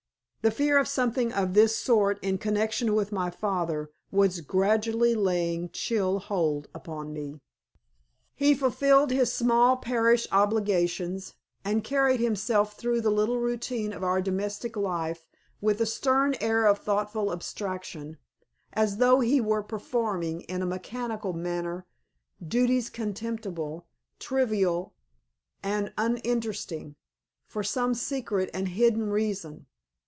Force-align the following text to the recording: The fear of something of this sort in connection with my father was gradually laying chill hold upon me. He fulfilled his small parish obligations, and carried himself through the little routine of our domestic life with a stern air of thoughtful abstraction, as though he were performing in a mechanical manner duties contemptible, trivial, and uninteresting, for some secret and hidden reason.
The 0.43 0.49
fear 0.49 0.79
of 0.79 0.87
something 0.87 1.31
of 1.31 1.53
this 1.53 1.77
sort 1.77 2.17
in 2.23 2.39
connection 2.39 2.95
with 2.95 3.11
my 3.11 3.29
father 3.29 3.91
was 4.11 4.41
gradually 4.41 5.13
laying 5.13 5.69
chill 5.69 6.17
hold 6.17 6.67
upon 6.73 7.13
me. 7.13 7.39
He 8.33 8.55
fulfilled 8.55 9.11
his 9.11 9.31
small 9.31 9.77
parish 9.77 10.25
obligations, 10.31 11.35
and 11.63 11.83
carried 11.83 12.19
himself 12.19 12.75
through 12.75 13.01
the 13.01 13.11
little 13.11 13.37
routine 13.37 13.93
of 13.93 14.03
our 14.03 14.19
domestic 14.19 14.75
life 14.75 15.27
with 15.61 15.79
a 15.79 15.85
stern 15.85 16.33
air 16.41 16.65
of 16.65 16.79
thoughtful 16.79 17.31
abstraction, 17.31 18.17
as 18.73 18.97
though 18.97 19.19
he 19.19 19.39
were 19.39 19.61
performing 19.61 20.41
in 20.45 20.63
a 20.63 20.65
mechanical 20.65 21.33
manner 21.33 21.85
duties 22.43 22.89
contemptible, 22.89 23.85
trivial, 24.17 24.95
and 25.61 25.93
uninteresting, 25.99 26.95
for 27.45 27.63
some 27.63 27.93
secret 27.93 28.49
and 28.55 28.69
hidden 28.69 29.11
reason. 29.11 29.67